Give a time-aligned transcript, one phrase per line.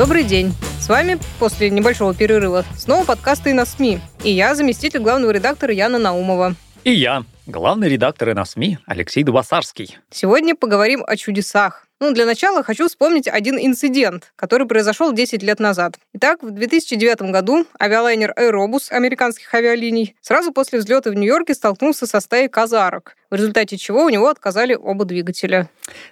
[0.00, 0.54] Добрый день.
[0.80, 4.00] С вами после небольшого перерыва снова подкасты на СМИ.
[4.24, 6.54] И я, заместитель главного редактора Яна Наумова.
[6.84, 9.98] И я, главный редактор на СМИ Алексей Дубасарский.
[10.08, 11.86] Сегодня поговорим о чудесах.
[12.00, 15.98] Ну, для начала хочу вспомнить один инцидент, который произошел 10 лет назад.
[16.14, 22.20] Итак, в 2009 году авиалайнер Aerobus американских авиалиний сразу после взлета в Нью-Йорке столкнулся со
[22.20, 25.68] стаей казарок, в результате чего у него отказали оба двигателя.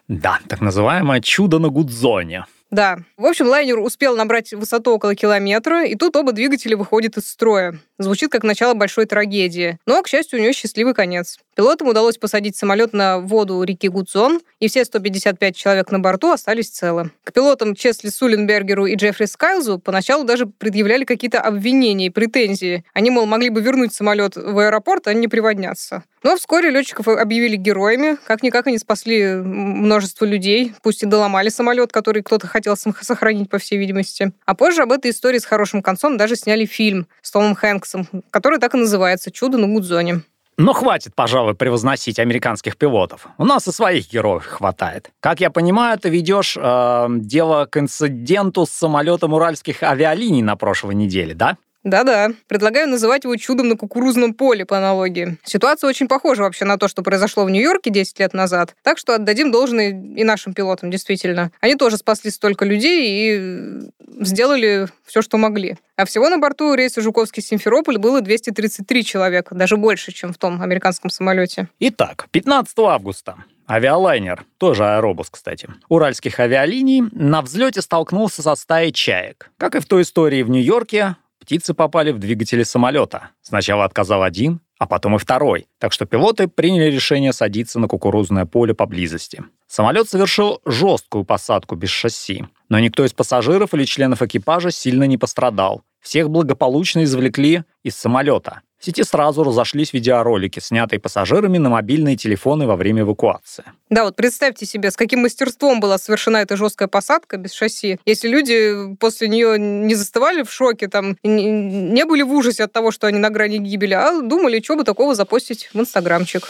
[0.09, 2.45] Да, так называемое чудо на Гудзоне.
[2.71, 2.99] Да.
[3.17, 7.79] В общем, лайнер успел набрать высоту около километра, и тут оба двигателя выходят из строя.
[7.99, 9.79] Звучит как начало большой трагедии.
[9.87, 11.39] Но, к счастью, у нее счастливый конец.
[11.57, 16.69] Пилотам удалось посадить самолет на воду реки Гудзон, и все 155 человек на борту остались
[16.69, 17.11] целы.
[17.25, 22.85] К пилотам Чесли Суленбергеру и Джеффри Скайлзу поначалу даже предъявляли какие-то обвинения и претензии.
[22.93, 26.05] Они, мол, могли бы вернуть самолет в аэропорт, а не приводняться.
[26.23, 28.17] Но вскоре летчиков объявили героями.
[28.27, 33.79] Как-никак они спасли множество людей, пусть и доломали самолет, который кто-то хотел сохранить, по всей
[33.79, 34.33] видимости.
[34.45, 38.59] А позже об этой истории с хорошим концом даже сняли фильм с Томом Хэнксом, который
[38.59, 40.23] так и называется «Чудо на Гудзоне».
[40.59, 43.29] Но хватит, пожалуй, превозносить американских пилотов.
[43.39, 45.11] У нас и своих героев хватает.
[45.21, 50.97] Как я понимаю, ты ведешь э, дело к инциденту с самолетом уральских авиалиний на прошлой
[50.97, 51.57] неделе, да?
[51.89, 52.31] Да-да.
[52.49, 55.39] Предлагаю называть его чудом на кукурузном поле по аналогии.
[55.45, 58.75] Ситуация очень похожа вообще на то, что произошло в Нью-Йорке 10 лет назад.
[58.83, 61.51] Так что отдадим должное и нашим пилотам, действительно.
[61.61, 65.79] Они тоже спасли столько людей и сделали все, что могли.
[65.97, 71.11] А всего на борту рейса Жуковский-Симферополь было 233 человека, даже больше, чем в том американском
[71.11, 71.69] самолете.
[71.81, 73.37] Итак, 15 августа
[73.71, 79.51] Авиалайнер, тоже аэробус, кстати, уральских авиалиний на взлете столкнулся со стаей чаек.
[79.59, 81.17] Как и в той истории в Нью-Йорке,
[81.49, 83.31] птицы попали в двигатели самолета.
[83.41, 85.67] Сначала отказал один, а потом и второй.
[85.79, 89.43] Так что пилоты приняли решение садиться на кукурузное поле поблизости.
[89.67, 92.45] Самолет совершил жесткую посадку без шасси.
[92.69, 95.81] Но никто из пассажиров или членов экипажа сильно не пострадал.
[96.03, 98.61] Всех благополучно извлекли из самолета.
[98.79, 103.65] В сети сразу разошлись видеоролики, снятые пассажирами на мобильные телефоны во время эвакуации.
[103.91, 107.99] Да, вот представьте себе, с каким мастерством была совершена эта жесткая посадка без шасси.
[108.07, 112.93] Если люди после нее не застывали в шоке, там, не были в ужасе от того,
[112.93, 116.49] что они на грани гибели, а думали, что бы такого запостить в Инстаграмчик.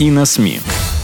[0.00, 0.58] И на СМИ.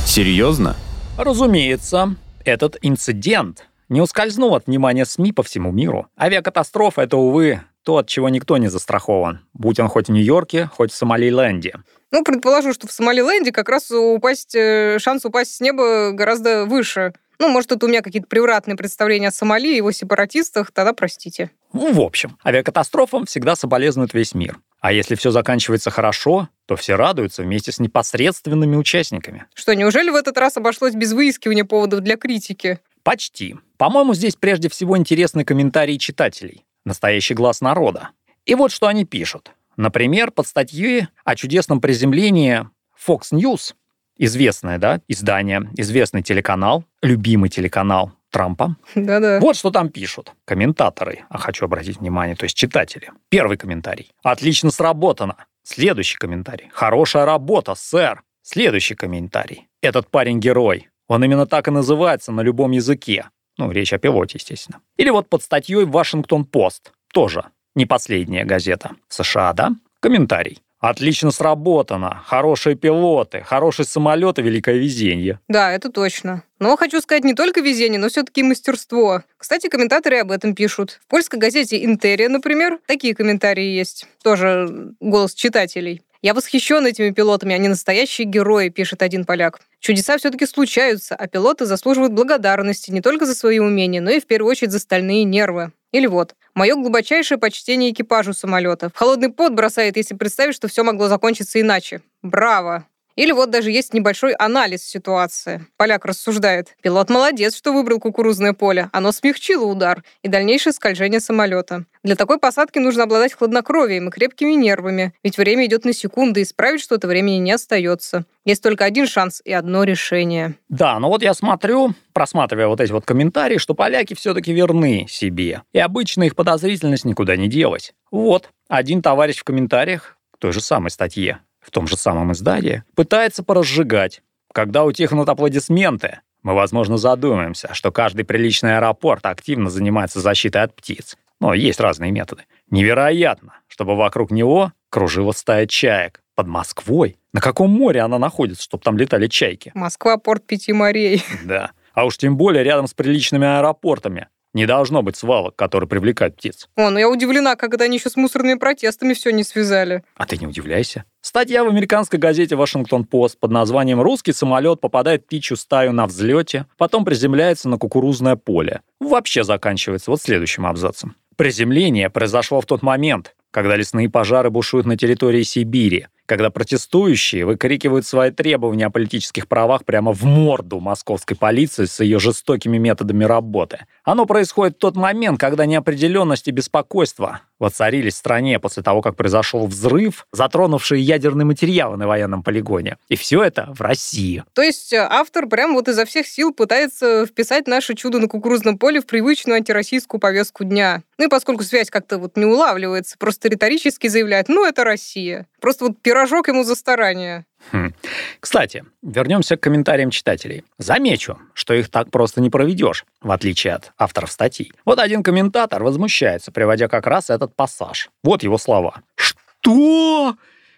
[0.04, 0.74] Серьезно?
[1.16, 6.08] Разумеется, этот инцидент не ускользнул от внимания СМИ по всему миру.
[6.18, 10.92] Авиакатастрофа— это, увы, то, от чего никто не застрахован, будь он хоть в Нью-Йорке, хоть
[10.92, 11.74] в Сомалиленде.
[12.10, 17.12] Ну, предположу, что в Сомалиленде как раз упасть, э, шанс упасть с неба гораздо выше.
[17.38, 21.50] Ну, может, это у меня какие-то превратные представления о Сомали и его сепаратистах, тогда простите.
[21.72, 24.58] Ну, в общем, авиакатастрофам всегда соболезнует весь мир.
[24.80, 29.46] А если все заканчивается хорошо, то все радуются вместе с непосредственными участниками.
[29.54, 32.78] Что, неужели в этот раз обошлось без выискивания поводов для критики?
[33.04, 33.56] Почти.
[33.76, 36.64] По-моему, здесь прежде всего интересны комментарии читателей.
[36.84, 38.10] Настоящий глаз народа.
[38.46, 39.52] И вот что они пишут.
[39.76, 42.66] Например, под статьей о чудесном приземлении
[43.06, 43.74] Fox News,
[44.16, 48.76] известное, да, издание, известный телеканал, любимый телеканал Трампа.
[48.94, 49.38] Да-да.
[49.40, 53.10] Вот что там пишут комментаторы, а хочу обратить внимание, то есть читатели.
[53.28, 54.10] Первый комментарий.
[54.22, 55.36] Отлично сработано.
[55.62, 56.68] Следующий комментарий.
[56.72, 58.22] Хорошая работа, сэр.
[58.42, 59.68] Следующий комментарий.
[59.82, 60.88] Этот парень герой.
[61.08, 63.28] Он именно так и называется на любом языке.
[63.58, 64.80] Ну, речь о пилоте, естественно.
[64.96, 66.92] Или вот под статьей «Вашингтон-Пост».
[67.12, 67.44] Тоже
[67.74, 68.92] не последняя газета.
[69.08, 69.72] США, да?
[70.00, 70.60] Комментарий.
[70.80, 72.22] Отлично сработано.
[72.26, 75.40] Хорошие пилоты, хорошие самолеты, великое везение.
[75.48, 76.42] Да, это точно.
[76.58, 79.22] Но хочу сказать, не только везение, но все-таки мастерство.
[79.38, 81.00] Кстати, комментаторы об этом пишут.
[81.02, 84.06] В польской газете «Интерия», например, такие комментарии есть.
[84.22, 86.02] Тоже голос читателей.
[86.24, 89.60] Я восхищен этими пилотами, они настоящие герои, пишет один поляк.
[89.78, 94.26] Чудеса все-таки случаются, а пилоты заслуживают благодарности не только за свои умения, но и в
[94.26, 95.72] первую очередь за стальные нервы.
[95.92, 98.88] Или вот, мое глубочайшее почтение экипажу самолета.
[98.88, 102.00] В холодный пот бросает, если представить, что все могло закончиться иначе.
[102.22, 102.86] Браво!
[103.16, 105.66] Или вот даже есть небольшой анализ ситуации.
[105.76, 106.74] Поляк рассуждает.
[106.82, 108.90] Пилот молодец, что выбрал кукурузное поле.
[108.92, 111.84] Оно смягчило удар и дальнейшее скольжение самолета.
[112.02, 116.42] Для такой посадки нужно обладать хладнокровием и крепкими нервами, ведь время идет на секунды, и
[116.42, 118.26] исправить что-то времени не остается.
[118.44, 120.54] Есть только один шанс и одно решение.
[120.68, 125.62] Да, но вот я смотрю, просматривая вот эти вот комментарии, что поляки все-таки верны себе.
[125.72, 127.94] И обычно их подозрительность никуда не делась.
[128.10, 132.84] Вот, один товарищ в комментариях к той же самой статье, в том же самом издании,
[132.94, 134.22] пытается поразжигать.
[134.52, 141.16] Когда утихнут аплодисменты, мы, возможно, задумаемся, что каждый приличный аэропорт активно занимается защитой от птиц.
[141.40, 142.44] Но есть разные методы.
[142.70, 146.20] Невероятно, чтобы вокруг него кружила стая чаек.
[146.34, 147.16] Под Москвой?
[147.32, 149.70] На каком море она находится, чтобы там летали чайки?
[149.74, 151.22] Москва— порт пяти морей.
[151.44, 151.70] Да.
[151.92, 154.28] А уж тем более рядом с приличными аэропортами.
[154.54, 156.68] Не должно быть свалок, которые привлекают птиц.
[156.76, 160.04] О, ну я удивлена, когда они еще с мусорными протестами все не связали.
[160.14, 161.04] А ты не удивляйся.
[161.20, 166.66] Статья в американской газете «Вашингтон-Пост» под названием «Русский самолет попадает в птичью стаю на взлете,
[166.78, 168.82] потом приземляется на кукурузное поле».
[169.00, 171.16] Вообще заканчивается вот следующим абзацем.
[171.36, 178.06] Приземление произошло в тот момент, когда лесные пожары бушуют на территории Сибири, когда протестующие выкрикивают
[178.06, 183.86] свои требования о политических правах прямо в морду московской полиции с ее жестокими методами работы.
[184.04, 189.16] Оно происходит в тот момент, когда неопределенность и беспокойство воцарились в стране после того, как
[189.16, 192.98] произошел взрыв, затронувший ядерные материалы на военном полигоне.
[193.08, 194.44] И все это в России.
[194.52, 198.78] То есть э, автор прям вот изо всех сил пытается вписать наше чудо на кукурузном
[198.78, 201.02] поле в привычную антироссийскую повестку дня.
[201.18, 205.46] Ну и поскольку связь как-то вот не улавливается, просто риторически заявляет, ну это Россия.
[205.60, 207.46] Просто вот пирожок ему за старание.
[207.72, 207.94] Хм.
[208.40, 210.64] Кстати, вернемся к комментариям читателей.
[210.78, 214.72] Замечу, что их так просто не проведешь, в отличие от авторов статей.
[214.84, 218.10] Вот один комментатор возмущается, приводя как раз этот пассаж.
[218.22, 219.02] Вот его слова.
[219.16, 220.36] «Что?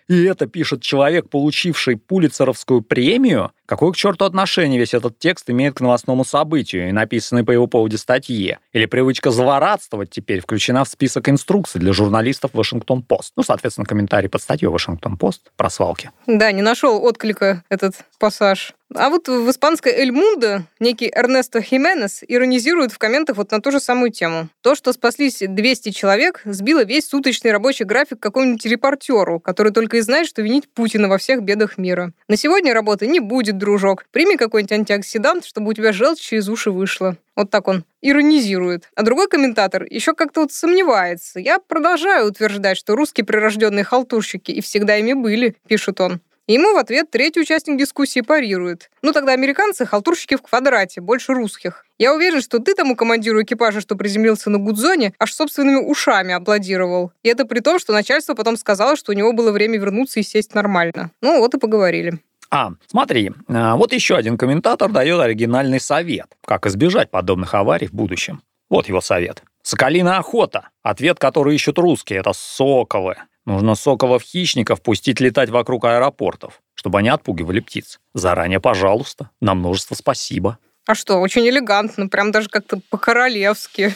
[0.09, 3.51] И это пишет человек, получивший Пулицеровскую премию?
[3.67, 7.67] Какое к черту отношение весь этот текст имеет к новостному событию и написанной по его
[7.67, 8.61] поводу статье?
[8.73, 13.33] Или привычка злорадствовать теперь включена в список инструкций для журналистов Вашингтон-Пост?
[13.37, 16.13] Ну, соответственно, комментарий под статьей Вашингтон-Пост про свалки.
[16.29, 18.73] Да, не нашел отклика этот пассаж.
[18.95, 23.73] А вот в испанской «Эль Мундо» некий Эрнесто Хименес иронизирует в комментах вот на ту
[23.73, 24.49] же самую тему.
[24.63, 30.01] То, что спаслись 200 человек, сбило весь суточный рабочий график какому-нибудь репортеру, который только и
[30.01, 32.13] знает, что винить Путина во всех бедах мира.
[32.29, 34.05] На сегодня работы не будет, дружок.
[34.13, 37.17] Прими какой-нибудь антиоксидант, чтобы у тебя желчь через уши вышла.
[37.35, 38.89] Вот так он иронизирует.
[38.95, 41.41] А другой комментатор еще как-то вот сомневается.
[41.41, 46.21] Я продолжаю утверждать, что русские прирожденные халтурщики и всегда ими были, пишет он.
[46.49, 48.89] Ему в ответ третий участник дискуссии парирует.
[49.03, 51.85] Ну тогда американцы халтурщики в квадрате, больше русских.
[51.99, 57.11] Я уверен, что ты тому командиру экипажа, что приземлился на Гудзоне, аж собственными ушами аплодировал.
[57.25, 60.23] И это при том, что начальство потом сказало, что у него было время вернуться и
[60.23, 61.11] сесть нормально.
[61.21, 62.21] Ну вот и поговорили.
[62.49, 67.93] А, смотри, а, вот еще один комментатор дает оригинальный совет, как избежать подобных аварий в
[67.93, 68.41] будущем.
[68.71, 69.43] Вот его совет.
[69.63, 70.69] Соколиная охота.
[70.85, 73.17] Ответ, который ищут русские, это соколы.
[73.47, 78.01] Нужно соколов-хищников пустить летать вокруг аэропортов, чтобы они отпугивали птиц.
[78.13, 80.59] Заранее, пожалуйста, на множество спасибо.
[80.85, 83.95] А что, очень элегантно, прям даже как-то по-королевски.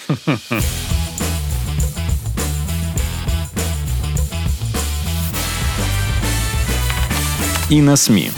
[7.68, 8.30] И на СМИ.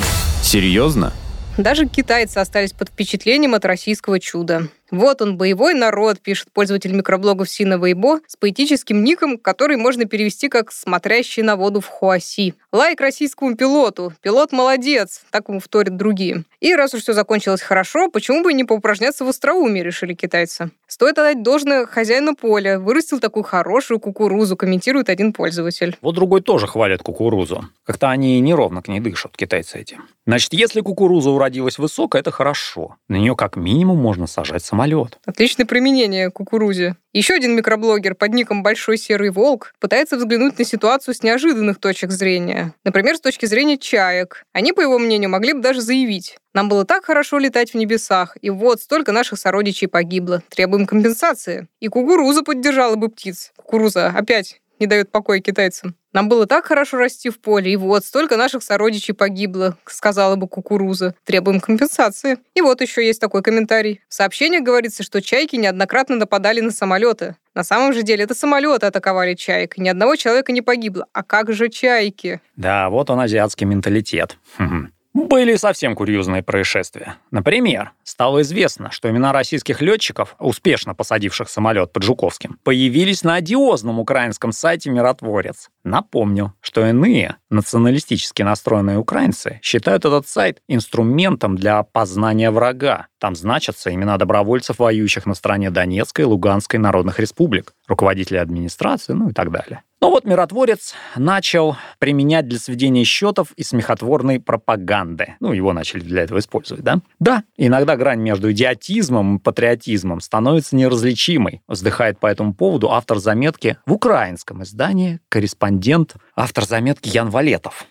[0.42, 1.12] Серьезно?
[1.58, 4.68] Даже китайцы остались под впечатлением от российского чуда.
[4.92, 10.50] Вот он, боевой народ, пишет пользователь микроблогов Сина Вейбо с поэтическим ником, который можно перевести
[10.50, 12.54] как «смотрящий на воду в Хуаси».
[12.72, 14.12] Лайк российскому пилоту.
[14.20, 16.44] Пилот молодец, так ему вторят другие.
[16.60, 20.70] И раз уж все закончилось хорошо, почему бы не поупражняться в остроумии, решили китайцы.
[20.86, 22.78] Стоит отдать должное хозяину поля.
[22.78, 25.96] Вырастил такую хорошую кукурузу, комментирует один пользователь.
[26.02, 27.64] Вот другой тоже хвалит кукурузу.
[27.84, 29.98] Как-то они неровно к ней дышат, китайцы эти.
[30.26, 32.96] Значит, если кукуруза уродилась высоко, это хорошо.
[33.08, 35.18] На нее как минимум можно сажать самолет самолет.
[35.24, 36.96] Отличное применение кукурузе.
[37.12, 42.10] Еще один микроблогер под ником Большой Серый Волк пытается взглянуть на ситуацию с неожиданных точек
[42.10, 42.74] зрения.
[42.84, 44.44] Например, с точки зрения чаек.
[44.52, 46.36] Они, по его мнению, могли бы даже заявить.
[46.54, 50.42] Нам было так хорошо летать в небесах, и вот столько наших сородичей погибло.
[50.48, 51.68] Требуем компенсации.
[51.80, 53.52] И кукуруза поддержала бы птиц.
[53.56, 55.94] Кукуруза опять не дает покоя китайцам.
[56.12, 60.46] Нам было так хорошо расти в поле, и вот столько наших сородичей погибло, сказала бы
[60.46, 61.14] кукуруза.
[61.24, 62.38] Требуем компенсации.
[62.54, 64.02] И вот еще есть такой комментарий.
[64.08, 67.36] В сообщениях говорится, что чайки неоднократно нападали на самолеты.
[67.54, 69.78] На самом же деле это самолеты атаковали чаек.
[69.78, 71.06] Ни одного человека не погибло.
[71.12, 72.40] А как же чайки?
[72.56, 74.36] Да, вот он азиатский менталитет.
[75.14, 77.16] Были совсем курьезные происшествия.
[77.30, 84.00] Например, стало известно, что имена российских летчиков, успешно посадивших самолет под Жуковским, появились на одиозном
[84.00, 85.68] украинском сайте «Миротворец».
[85.84, 93.08] Напомню, что иные, националистически настроенные украинцы, считают этот сайт инструментом для опознания врага.
[93.18, 99.30] Там значатся имена добровольцев, воюющих на стороне Донецкой и Луганской народных республик, руководителей администрации, ну
[99.30, 99.82] и так далее.
[100.02, 105.36] Но вот миротворец начал применять для сведения счетов и смехотворной пропаганды.
[105.38, 106.98] Ну, его начали для этого использовать, да?
[107.20, 113.76] Да, иногда грань между идиотизмом и патриотизмом становится неразличимой, вздыхает по этому поводу автор заметки
[113.86, 115.71] в украинском издании «Корреспондент»,
[116.36, 117.86] автор заметки Ян Валетов.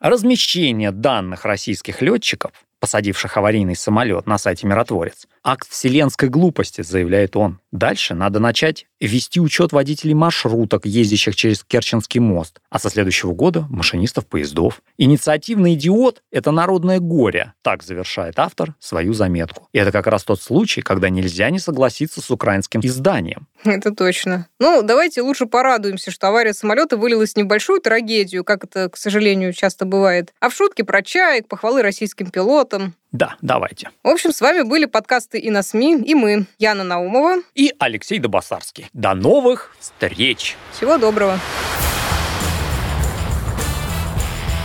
[0.00, 5.26] Размещение данных российских летчиков посадивших аварийный самолет на сайте «Миротворец».
[5.42, 7.60] Акт вселенской глупости, заявляет он.
[7.72, 13.66] Дальше надо начать вести учет водителей маршруток, ездящих через Керченский мост, а со следующего года
[13.68, 14.80] машинистов поездов.
[14.96, 19.68] Инициативный идиот— это народное горе, так завершает автор свою заметку.
[19.72, 23.46] И это как раз тот случай, когда нельзя не согласиться с украинским изданием.
[23.64, 24.48] Это точно.
[24.58, 29.52] Ну, давайте лучше порадуемся, что авария самолета вылилась в небольшую трагедию, как это, к сожалению,
[29.52, 32.65] часто бывает, а в шутки про чаек, похвалы российским пилотам.
[33.12, 33.90] Да, давайте.
[34.02, 38.18] В общем, с вами были подкасты и на СМИ, и мы, Яна Наумова и Алексей
[38.18, 38.88] Добасарский.
[38.92, 40.56] До новых встреч!
[40.72, 41.38] Всего доброго!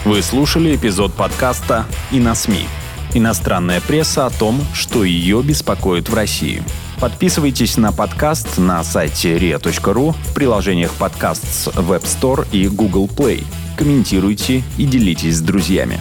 [0.04, 2.66] Вы слушали эпизод подкаста «И на СМИ».
[3.14, 6.64] Иностранная пресса о том, что ее беспокоит в России.
[7.00, 13.44] Подписывайтесь на подкаст на сайте ria.ru в приложениях подкаст с Web Store и Google Play.
[13.78, 16.00] Комментируйте и делитесь с друзьями.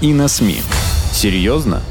[0.00, 0.62] И на СМИ.
[1.12, 1.82] Серьезно?